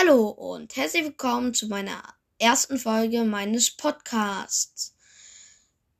[0.00, 2.00] Hallo und herzlich willkommen zu meiner
[2.38, 4.94] ersten Folge meines Podcasts.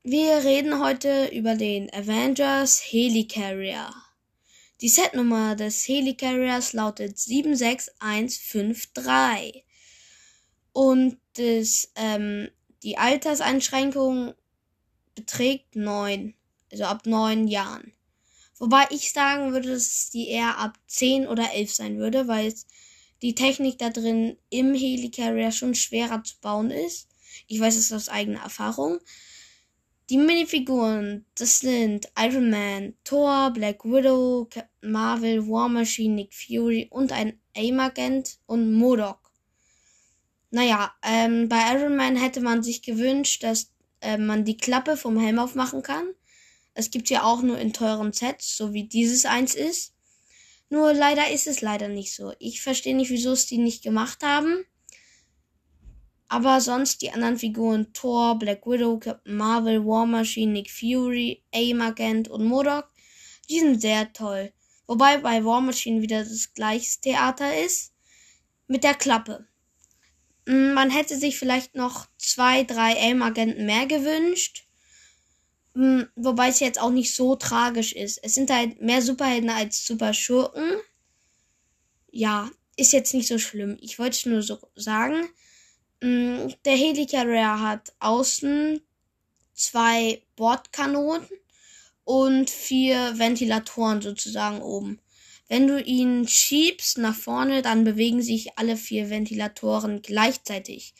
[0.04, 3.92] Wir reden heute über den Avengers Helicarrier.
[4.80, 9.64] Die Setnummer des Helicarriers lautet 76153
[10.72, 12.50] und das, ähm,
[12.84, 14.32] die Alterseinschränkung
[15.16, 16.34] beträgt 9,
[16.70, 17.92] also ab 9 Jahren.
[18.58, 22.64] Wobei ich sagen würde, dass die eher ab 10 oder 11 sein würde, weil es
[23.22, 27.08] die Technik da drin im Helicarrier schon schwerer zu bauen ist.
[27.46, 28.98] Ich weiß es aus eigener Erfahrung.
[30.10, 36.88] Die Minifiguren, das sind Iron Man, Thor, Black Widow, Captain Marvel, War Machine, Nick Fury
[36.90, 39.30] und ein AIM-Agent und Modok.
[40.50, 45.18] Naja, ähm, bei Iron Man hätte man sich gewünscht, dass äh, man die Klappe vom
[45.18, 46.14] Helm aufmachen kann.
[46.72, 49.92] Es gibt ja auch nur in teuren Sets, so wie dieses eins ist.
[50.70, 52.32] Nur leider ist es leider nicht so.
[52.38, 54.64] Ich verstehe nicht, wieso es die nicht gemacht haben.
[56.28, 61.80] Aber sonst die anderen Figuren Thor, Black Widow, Captain Marvel, War Machine, Nick Fury, AIM
[61.80, 62.92] Agent und Modok,
[63.48, 64.52] die sind sehr toll.
[64.86, 67.94] Wobei bei War Machine wieder das gleiche Theater ist.
[68.66, 69.48] Mit der Klappe.
[70.46, 74.67] Mm, man hätte sich vielleicht noch zwei, drei AIM-Agenten mehr gewünscht.
[75.78, 78.18] Hm, wobei es jetzt auch nicht so tragisch ist.
[78.24, 80.72] Es sind halt mehr Superhelden als Superschurken.
[82.10, 83.78] Ja, ist jetzt nicht so schlimm.
[83.80, 85.28] Ich wollte es nur so sagen.
[86.02, 88.80] Hm, der Helicarrier hat außen
[89.54, 91.28] zwei Bordkanonen
[92.02, 95.00] und vier Ventilatoren sozusagen oben.
[95.46, 100.96] Wenn du ihn schiebst nach vorne, dann bewegen sich alle vier Ventilatoren gleichzeitig.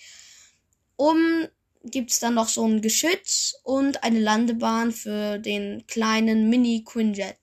[0.95, 1.49] Um
[1.85, 7.39] gibt's dann noch so ein Geschütz und eine Landebahn für den kleinen Mini-Quinjet.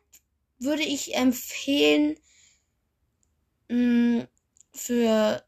[0.59, 2.19] würde ich empfehlen
[3.69, 4.29] mh, mm,
[4.75, 5.45] für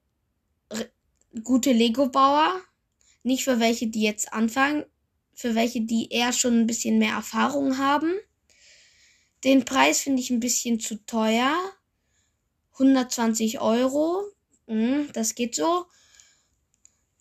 [1.42, 2.60] gute Lego-Bauer.
[3.24, 4.84] Nicht für welche, die jetzt anfangen.
[5.34, 8.14] Für welche, die eher schon ein bisschen mehr Erfahrung haben.
[9.42, 11.58] Den Preis finde ich ein bisschen zu teuer.
[12.74, 14.22] 120 Euro.
[14.68, 15.86] Hm, das geht so.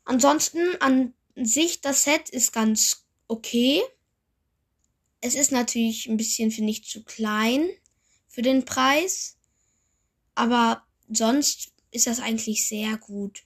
[0.05, 3.81] Ansonsten an sich, das Set ist ganz okay.
[5.21, 7.69] Es ist natürlich ein bisschen, finde ich, zu klein
[8.27, 9.37] für den Preis.
[10.35, 13.43] Aber sonst ist das eigentlich sehr gut.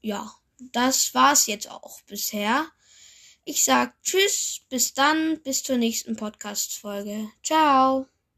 [0.00, 2.70] Ja, das war's jetzt auch bisher.
[3.44, 7.28] Ich sag Tschüss, bis dann, bis zur nächsten Podcast-Folge.
[7.42, 8.06] Ciao.